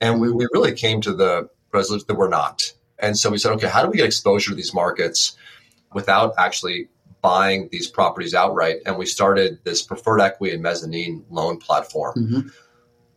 [0.00, 2.72] And we, we really came to the resolution that we're not.
[2.98, 5.36] And so we said, okay, how do we get exposure to these markets
[5.92, 6.88] without actually
[7.22, 8.76] buying these properties outright?
[8.86, 12.48] And we started this preferred equity and mezzanine loan platform mm-hmm.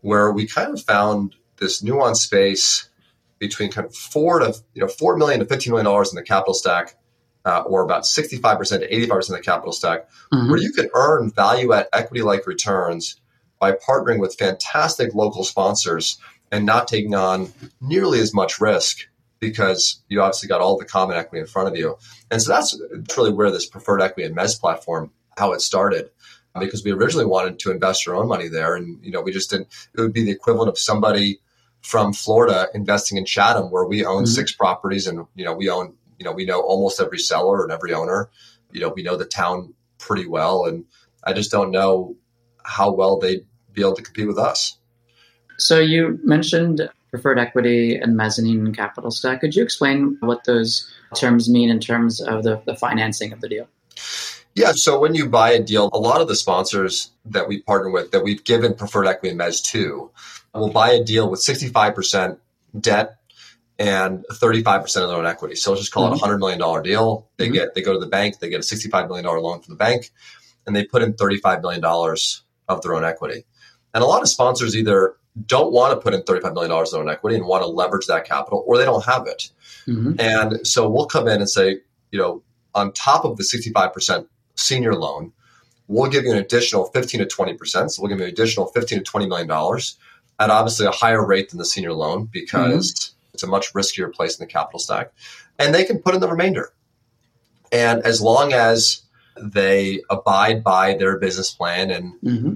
[0.02, 2.90] where we kind of found this nuanced space
[3.38, 6.24] between kind of four to you know four million to fifteen million dollars in the
[6.24, 6.96] capital stack
[7.46, 10.50] uh, or about 65% to 85% of the capital stack, mm-hmm.
[10.50, 13.20] where you can earn value at equity like returns
[13.60, 16.18] by partnering with fantastic local sponsors
[16.52, 19.08] and not taking on nearly as much risk
[19.40, 21.98] because you obviously got all the common equity in front of you.
[22.30, 22.80] And so that's
[23.18, 26.10] really where this preferred equity and mezz platform, how it started.
[26.60, 28.76] Because we originally wanted to invest our own money there.
[28.76, 31.40] And, you know, we just didn't, it would be the equivalent of somebody
[31.82, 34.34] from Florida investing in Chatham where we own mm-hmm.
[34.34, 37.72] six properties and, you know, we own you know, we know almost every seller and
[37.72, 38.30] every owner.
[38.72, 40.86] You know, we know the town pretty well, and
[41.24, 42.18] I just don't know
[42.64, 44.78] how well they'd be able to compete with us.
[45.60, 49.42] So you mentioned preferred equity and mezzanine capital stack.
[49.42, 53.50] Could you explain what those terms mean in terms of the, the financing of the
[53.50, 53.68] deal?
[54.56, 57.90] Yeah, so when you buy a deal, a lot of the sponsors that we partner
[57.90, 60.12] with that we've given preferred equity and mezz to
[60.54, 62.38] will buy a deal with 65%
[62.80, 63.18] debt
[63.78, 65.56] and 35% of their own equity.
[65.56, 66.16] So let's just call mm-hmm.
[66.16, 67.28] it a $100 million deal.
[67.38, 67.54] They mm-hmm.
[67.54, 70.12] get they go to the bank, they get a $65 million loan from the bank,
[70.68, 71.84] and they put in $35 million
[72.68, 73.46] of their own equity.
[73.94, 77.10] And a lot of sponsors either don't want to put in $35 million of own
[77.10, 79.50] equity and want to leverage that capital, or they don't have it.
[79.88, 80.20] Mm-hmm.
[80.20, 81.78] And so we'll come in and say,
[82.12, 82.44] you know,
[82.76, 85.32] on top of the 65% senior loan,
[85.88, 87.92] we'll give you an additional 15 to 20%.
[87.92, 89.82] So we'll give you an additional 15 to $20 million
[90.40, 93.34] at obviously a higher rate than the senior loan because mm-hmm.
[93.34, 95.12] it's a much riskier place in the capital stack.
[95.58, 96.72] And they can put in the remainder.
[97.72, 99.02] And as long as
[99.42, 102.54] they abide by their business plan and mm-hmm.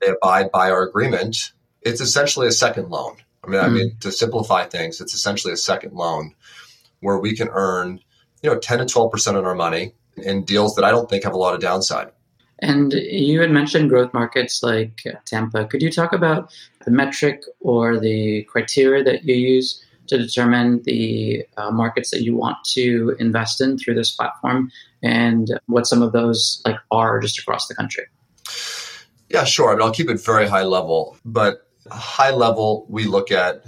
[0.00, 1.52] they abide by our agreement,
[1.86, 3.16] it's essentially a second loan.
[3.44, 3.70] I mean, mm-hmm.
[3.70, 6.34] I mean, to simplify things, it's essentially a second loan
[7.00, 8.00] where we can earn,
[8.42, 11.32] you know, 10 to 12% on our money in deals that I don't think have
[11.32, 12.10] a lot of downside.
[12.60, 15.66] And you had mentioned growth markets like Tampa.
[15.66, 16.50] Could you talk about
[16.84, 22.34] the metric or the criteria that you use to determine the uh, markets that you
[22.34, 24.70] want to invest in through this platform
[25.02, 28.04] and what some of those like are just across the country?
[29.28, 29.70] Yeah, sure.
[29.70, 33.64] I mean, I'll keep it very high level, but high level, we look at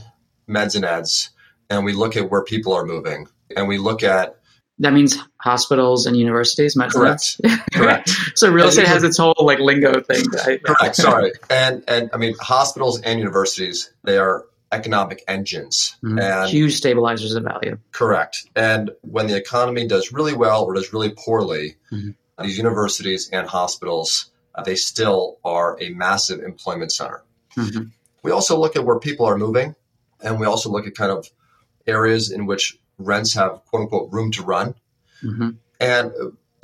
[0.48, 1.30] meds and eds
[1.70, 4.36] and we look at where people are moving and we look at
[4.80, 6.74] that means hospitals and universities.
[6.74, 7.40] Correct.
[7.74, 8.10] Correct.
[8.36, 10.24] so real estate has its whole like lingo thing.
[10.46, 10.62] Right?
[10.64, 10.96] Correct.
[10.96, 11.32] Sorry.
[11.50, 16.18] And and I mean hospitals and universities they are economic engines mm-hmm.
[16.18, 17.78] and huge stabilizers of value.
[17.90, 18.48] Correct.
[18.54, 22.10] And when the economy does really well or does really poorly, mm-hmm.
[22.42, 24.30] these universities and hospitals
[24.64, 27.22] they still are a massive employment center.
[27.56, 27.84] Mm-hmm.
[28.22, 29.74] We also look at where people are moving,
[30.22, 31.28] and we also look at kind of
[31.86, 34.74] areas in which rents have quote unquote room to run.
[35.22, 35.50] Mm-hmm.
[35.80, 36.12] And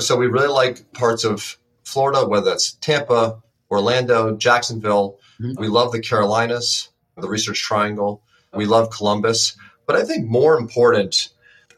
[0.01, 5.19] so we really like parts of Florida, whether that's Tampa, Orlando, Jacksonville.
[5.41, 5.61] Mm-hmm.
[5.61, 8.23] We love the Carolinas, the Research Triangle.
[8.53, 9.57] We love Columbus.
[9.87, 11.29] But I think more important,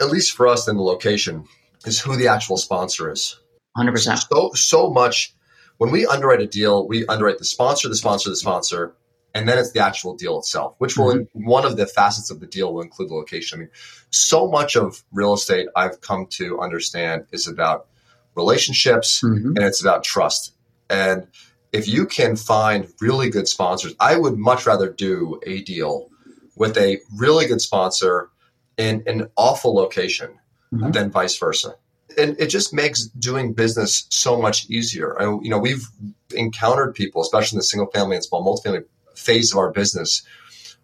[0.01, 1.45] at least for us than the location,
[1.85, 3.39] is who the actual sponsor is.
[3.77, 4.29] 100%.
[4.29, 5.35] So, so much.
[5.79, 8.95] When we underwrite a deal, we underwrite the sponsor, the sponsor, the sponsor,
[9.37, 11.47] and then it's the actual deal itself, which will mm-hmm.
[11.47, 13.59] one of the facets of the deal will include the location.
[13.59, 13.71] I mean,
[14.09, 17.87] so much of real estate I've come to understand is about
[18.35, 19.49] relationships mm-hmm.
[19.49, 20.55] and it's about trust.
[20.89, 21.27] And
[21.71, 26.09] if you can find really good sponsors, I would much rather do a deal
[26.57, 28.31] with a really good sponsor
[28.79, 30.31] in an awful location
[30.73, 30.93] mm-hmm.
[30.93, 31.75] than vice versa.
[32.17, 35.21] And it just makes doing business so much easier.
[35.21, 35.87] I, you know, we've
[36.35, 38.85] encountered people, especially in the single family and small multifamily
[39.17, 40.23] phase of our business,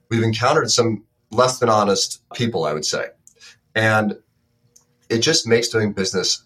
[0.08, 3.06] we've encountered some less than honest people, I would say.
[3.74, 4.18] And
[5.08, 6.44] it just makes doing business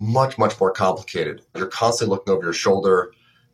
[0.00, 1.42] much, much more complicated.
[1.54, 3.12] You're constantly looking over your shoulder.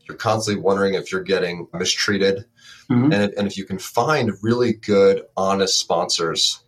[0.08, 2.46] You're constantly wondering if you're getting mistreated.
[2.90, 3.12] Mm-hmm.
[3.12, 6.62] And, and if you can find really good, honest sponsors,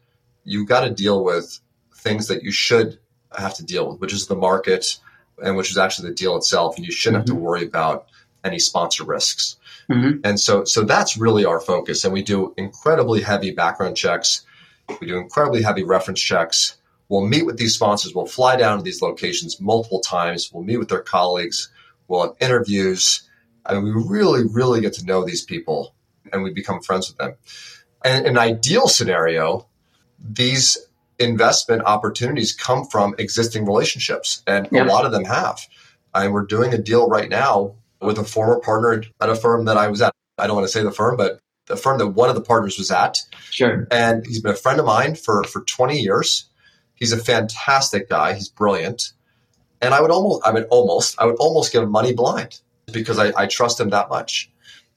[0.45, 1.59] you've got to deal with
[1.95, 2.99] things that you should
[3.37, 4.99] have to deal with, which is the market
[5.43, 6.77] and which is actually the deal itself.
[6.77, 7.21] And you shouldn't mm-hmm.
[7.21, 7.43] have to mm-hmm.
[7.43, 8.09] worry about
[8.45, 9.57] any sponsor risks.
[9.91, 10.21] Mm-hmm.
[10.25, 12.05] And so, so that's really our focus.
[12.05, 14.45] And we do incredibly heavy background checks.
[15.01, 16.77] We do incredibly heavy reference checks.
[17.09, 18.15] We'll meet with these sponsors.
[18.15, 20.51] We'll fly down to these locations multiple times.
[20.53, 21.71] We'll meet with their colleagues.
[22.07, 23.29] We'll have interviews.
[23.67, 25.95] I mean, we really, really get to know these people
[26.33, 27.35] and we become friends with them.
[28.05, 29.67] And in an ideal scenario,
[30.19, 30.79] these
[31.19, 34.85] investment opportunities come from existing relationships, and yeah.
[34.85, 35.61] a lot of them have.
[36.15, 39.77] And we're doing a deal right now with a former partner at a firm that
[39.77, 40.15] I was at.
[40.39, 42.79] I don't want to say the firm, but the firm that one of the partners
[42.79, 43.19] was at.
[43.51, 43.87] Sure.
[43.91, 46.49] And he's been a friend of mine for for 20 years.
[46.95, 48.35] He's a fantastic guy.
[48.35, 49.13] He's brilliant.
[49.81, 52.61] And I would almost, I would almost, I would almost give him money blind
[52.93, 54.51] because I, I trust him that much.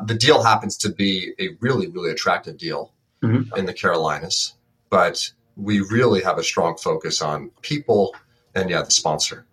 [0.03, 2.91] The deal happens to be a really, really attractive deal
[3.23, 3.55] mm-hmm.
[3.57, 4.53] in the Carolinas,
[4.89, 8.15] but we really have a strong focus on people
[8.55, 9.45] and yeah, the sponsor.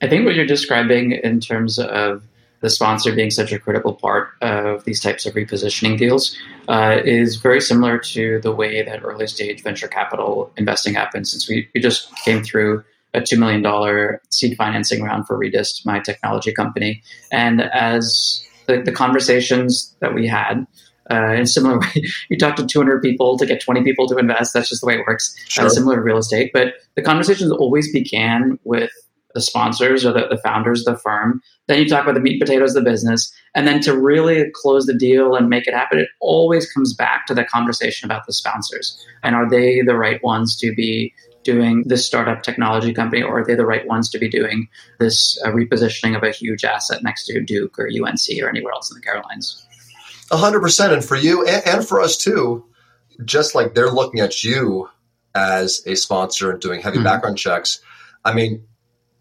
[0.00, 2.24] I think what you're describing in terms of
[2.62, 6.36] the sponsor being such a critical part of these types of repositioning deals
[6.68, 11.30] uh, is very similar to the way that early stage venture capital investing happens.
[11.30, 12.84] Since we, we just came through
[13.14, 17.02] a $2 million seed financing round for Redist, my technology company.
[17.30, 20.64] And as the, the conversations that we had,
[21.10, 24.16] uh, in a similar way, you talk to 200 people to get 20 people to
[24.18, 24.54] invest.
[24.54, 25.34] That's just the way it works.
[25.48, 25.66] Sure.
[25.66, 26.52] Uh, similar to real estate.
[26.54, 28.92] But the conversations always began with
[29.34, 31.40] the sponsors or the, the founders of the firm.
[31.68, 33.32] Then you talk about the meat and potatoes of the business.
[33.54, 37.26] And then to really close the deal and make it happen, it always comes back
[37.26, 39.04] to the conversation about the sponsors.
[39.22, 43.44] And are they the right ones to be doing this startup technology company, or are
[43.44, 44.68] they the right ones to be doing
[44.98, 48.90] this uh, repositioning of a huge asset next to Duke or UNC or anywhere else
[48.90, 49.66] in the Carolinas?
[50.30, 52.64] A hundred percent, and for you and, and for us too.
[53.24, 54.88] Just like they're looking at you
[55.34, 57.04] as a sponsor and doing heavy mm-hmm.
[57.04, 57.80] background checks.
[58.24, 58.64] I mean,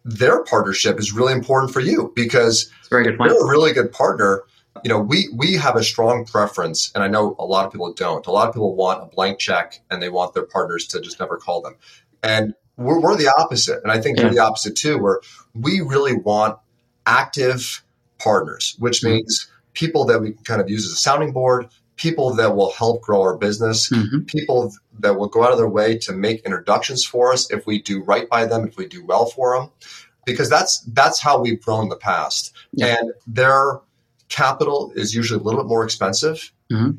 [0.04, 3.32] their partnership is really important for you because very good point.
[3.32, 4.44] they're a really good partner.
[4.84, 7.94] You know, we we have a strong preference, and I know a lot of people
[7.94, 8.26] don't.
[8.26, 11.20] A lot of people want a blank check and they want their partners to just
[11.20, 11.76] never call them.
[12.24, 13.82] And we're, we're the opposite.
[13.84, 14.28] And I think yeah.
[14.28, 15.20] are the opposite too, where
[15.54, 16.58] we really want
[17.06, 17.84] active
[18.20, 19.16] partners, which mm-hmm.
[19.16, 22.72] means people that we can kind of use as a sounding board, people that will
[22.72, 24.22] help grow our business, mm-hmm.
[24.22, 27.82] people that will go out of their way to make introductions for us if we
[27.82, 29.70] do right by them, if we do well for them,
[30.26, 32.54] because that's that's how we've grown in the past.
[32.74, 32.98] Yeah.
[33.00, 33.80] And their
[34.30, 36.52] capital is usually a little bit more expensive.
[36.72, 36.98] Mm-hmm.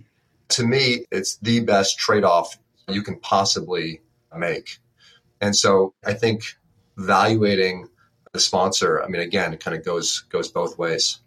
[0.50, 4.02] To me, it's the best trade off you can possibly
[4.36, 4.78] make.
[5.40, 6.44] And so I think
[6.98, 7.88] evaluating
[8.32, 11.18] the sponsor, I mean, again, it kind of goes goes both ways.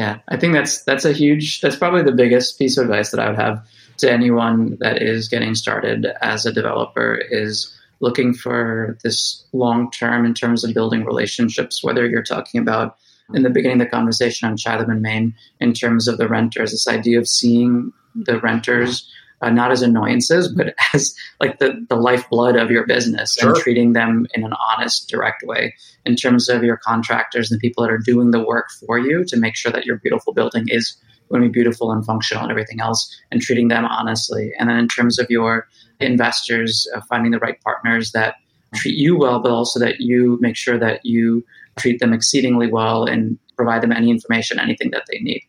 [0.00, 3.20] Yeah, I think that's that's a huge that's probably the biggest piece of advice that
[3.20, 3.62] I would have
[3.98, 7.70] to anyone that is getting started as a developer is
[8.00, 12.96] looking for this long term in terms of building relationships, whether you're talking about
[13.34, 16.70] in the beginning of the conversation on Chatham and Main in terms of the renters,
[16.70, 19.06] this idea of seeing the renters
[19.42, 23.50] uh, not as annoyances, but as like the, the lifeblood of your business sure.
[23.50, 25.74] and treating them in an honest, direct way
[26.04, 29.24] in terms of your contractors and the people that are doing the work for you
[29.24, 30.96] to make sure that your beautiful building is
[31.30, 34.52] going to be beautiful and functional and everything else and treating them honestly.
[34.58, 35.68] And then in terms of your
[36.00, 38.36] investors, uh, finding the right partners that
[38.74, 41.44] treat you well, but also that you make sure that you
[41.78, 45.42] treat them exceedingly well and provide them any information, anything that they need.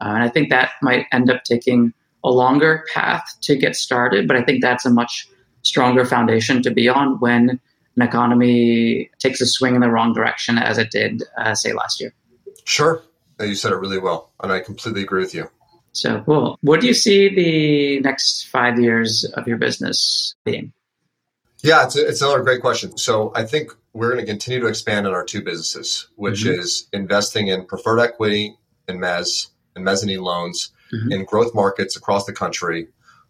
[0.00, 1.92] Uh, and I think that might end up taking
[2.24, 5.28] a longer path to get started, but I think that's a much
[5.62, 7.60] stronger foundation to be on when
[7.96, 12.00] an economy takes a swing in the wrong direction as it did, uh, say, last
[12.00, 12.12] year.
[12.64, 13.02] Sure.
[13.40, 15.50] You said it really well, and I completely agree with you.
[15.92, 16.58] So cool.
[16.62, 20.72] What do you see the next five years of your business being?
[21.62, 22.98] Yeah, it's, a, it's another great question.
[22.98, 26.60] So I think we're going to continue to expand on our two businesses, which mm-hmm.
[26.60, 28.56] is investing in preferred equity
[28.88, 31.12] and mezz and mezzanine loans mm-hmm.
[31.12, 32.88] in growth markets across the country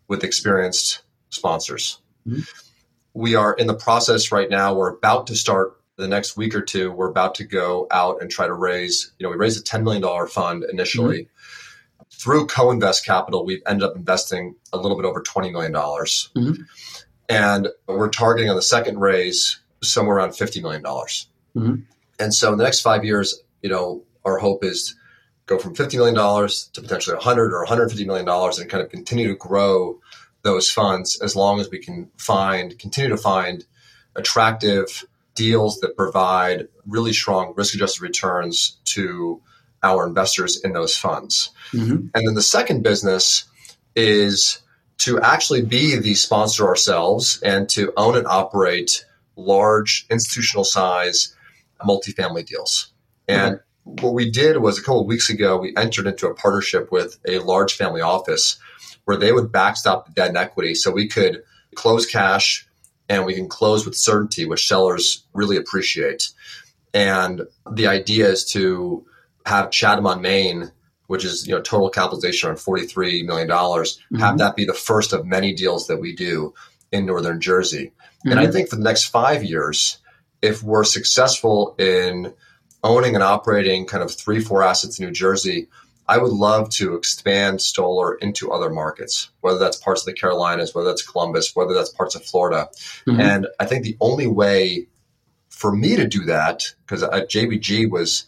[0.09, 2.01] with experienced sponsors.
[2.27, 2.41] Mm-hmm.
[3.15, 4.75] We are in the process right now.
[4.75, 6.91] We're about to start the next week or two.
[6.91, 9.85] We're about to go out and try to raise, you know, we raised a $10
[9.85, 11.23] million fund initially.
[11.23, 11.31] Mm-hmm.
[12.11, 15.73] Through co invest capital, we've ended up investing a little bit over $20 million.
[15.73, 16.63] Mm-hmm.
[17.29, 20.83] And we're targeting on the second raise somewhere around $50 million.
[20.83, 21.75] Mm-hmm.
[22.19, 24.97] And so in the next five years, you know, our hope is
[25.47, 29.37] go from $50 million to potentially 100 or $150 million and kind of continue to
[29.37, 30.01] grow
[30.43, 33.65] those funds as long as we can find, continue to find
[34.17, 39.41] attractive deals that provide really strong risk adjusted returns to
[39.83, 41.51] our investors in those funds.
[41.73, 42.07] Mm-hmm.
[42.15, 43.45] And then the second business
[43.95, 44.61] is
[44.99, 49.05] to actually be the sponsor ourselves and to own and operate
[49.37, 51.35] large institutional size
[51.83, 52.93] multifamily deals.
[53.27, 56.91] And what we did was a couple of weeks ago, we entered into a partnership
[56.91, 58.59] with a large family office
[59.05, 61.43] where they would backstop the debt and equity so we could
[61.75, 62.67] close cash
[63.09, 66.31] and we can close with certainty, which sellers really appreciate.
[66.95, 69.05] And the idea is to
[69.45, 70.73] have Chatham on Main,
[71.07, 74.17] which is you know total capitalization around forty three million dollars, mm-hmm.
[74.17, 76.55] have that be the first of many deals that we do
[76.91, 77.93] in Northern Jersey.
[77.93, 78.31] Mm-hmm.
[78.31, 78.53] And I mm-hmm.
[78.53, 79.99] think for the next five years,
[80.41, 82.33] if we're successful in
[82.85, 85.69] owning and operating kind of three, four assets in New Jersey,
[86.07, 90.75] I would love to expand Stolar into other markets, whether that's parts of the Carolinas,
[90.75, 92.69] whether that's Columbus, whether that's parts of Florida.
[93.07, 93.21] Mm-hmm.
[93.21, 94.87] And I think the only way
[95.49, 98.27] for me to do that, because JBG was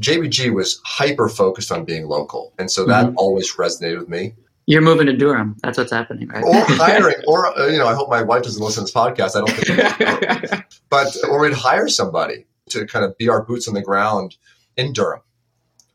[0.00, 3.16] JBG was hyper focused on being local, and so that mm-hmm.
[3.16, 4.34] always resonated with me.
[4.66, 5.56] You're moving to Durham.
[5.62, 6.42] That's what's happening, right?
[6.42, 9.36] Or hiring, or you know, I hope my wife doesn't listen to this podcast.
[9.36, 13.74] I don't think, but or we'd hire somebody to kind of be our boots on
[13.74, 14.36] the ground
[14.76, 15.20] in Durham.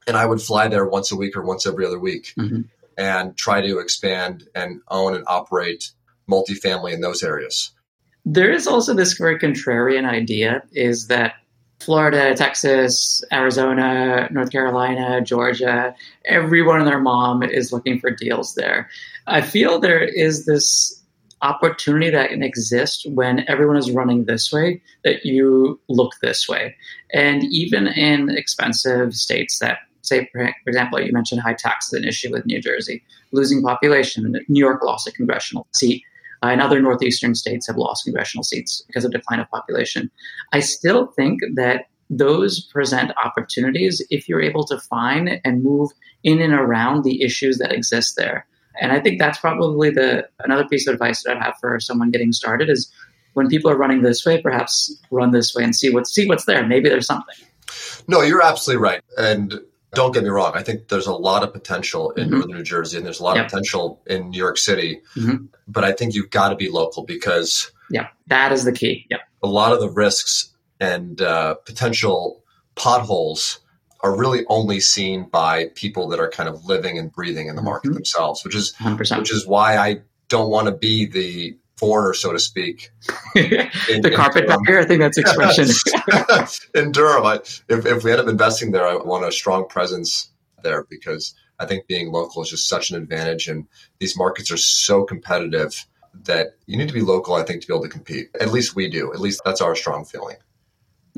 [0.08, 2.62] And I would fly there once a week or once every other week mm-hmm.
[2.98, 5.92] and try to expand and own and operate
[6.30, 7.72] multifamily in those areas.
[8.26, 11.36] There is also this very contrarian idea is that
[11.80, 15.96] Florida, Texas, Arizona, North Carolina, Georgia,
[16.26, 18.90] everyone and their mom is looking for deals there.
[19.26, 20.99] I feel there is this
[21.42, 26.76] opportunity that can exist when everyone is running this way that you look this way.
[27.14, 32.08] And even in expensive states that say, for example, you mentioned high tax is an
[32.08, 34.34] issue with New Jersey, losing population.
[34.48, 36.04] New York lost a congressional seat.
[36.44, 40.10] uh, and other northeastern states have lost congressional seats because of decline of population.
[40.54, 45.92] I still think that those present opportunities if you're able to find and move
[46.24, 48.48] in and around the issues that exist there.
[48.80, 52.12] And I think that's probably the another piece of advice that I have for someone
[52.12, 52.92] getting started is
[53.34, 56.46] when people are running this way, perhaps run this way and see what see what's
[56.46, 56.66] there.
[56.66, 57.36] Maybe there's something.
[58.08, 59.02] No, you're absolutely right.
[59.18, 59.60] And
[59.94, 60.52] don't get me wrong.
[60.56, 62.32] I think there's a lot of potential in Mhm.
[62.32, 63.46] northern New Jersey, and there's a lot Yep.
[63.46, 65.02] of potential in New York City.
[65.16, 65.48] Mhm.
[65.68, 69.06] But I think you've got to be local because Yeah, that is the key.
[69.10, 69.18] Yeah.
[69.42, 70.50] a lot of the risks
[70.80, 72.44] and uh, potential
[72.76, 73.60] potholes
[74.02, 77.62] are really only seen by people that are kind of living and breathing in the
[77.62, 77.96] market Mhm.
[77.96, 79.20] themselves, which is 100%.
[79.20, 82.92] which is why I don't want to be the foreigner, so to speak.
[83.36, 85.68] in- the carpetbagger, I think that's expression.
[86.76, 87.26] in Durham.
[87.26, 87.36] I,
[87.68, 90.30] if, if we end up investing there, I want a strong presence
[90.64, 93.48] there because I think being local is just such an advantage.
[93.48, 93.68] And
[94.00, 95.86] these markets are so competitive
[96.24, 98.30] that you need to be local, I think, to be able to compete.
[98.40, 99.14] At least we do.
[99.14, 100.38] At least that's our strong feeling.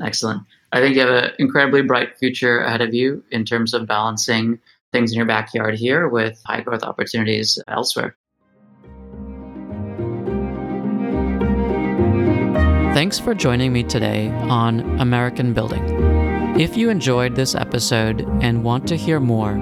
[0.00, 0.42] Excellent.
[0.74, 4.58] I think you have an incredibly bright future ahead of you in terms of balancing
[4.90, 8.16] things in your backyard here with high growth opportunities elsewhere.
[12.94, 15.84] Thanks for joining me today on American Building.
[16.58, 19.52] If you enjoyed this episode and want to hear more,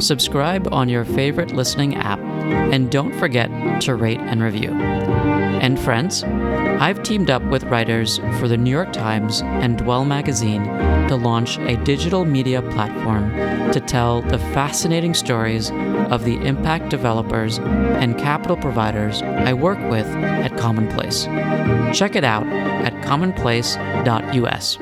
[0.00, 3.50] subscribe on your favorite listening app and don't forget
[3.82, 4.70] to rate and review.
[4.70, 10.64] And friends, I've teamed up with writers for the New York Times and Dwell magazine
[11.08, 13.32] to launch a digital media platform
[13.72, 15.70] to tell the fascinating stories
[16.10, 21.24] of the impact developers and capital providers I work with at Commonplace.
[21.96, 24.78] Check it out at commonplace.us.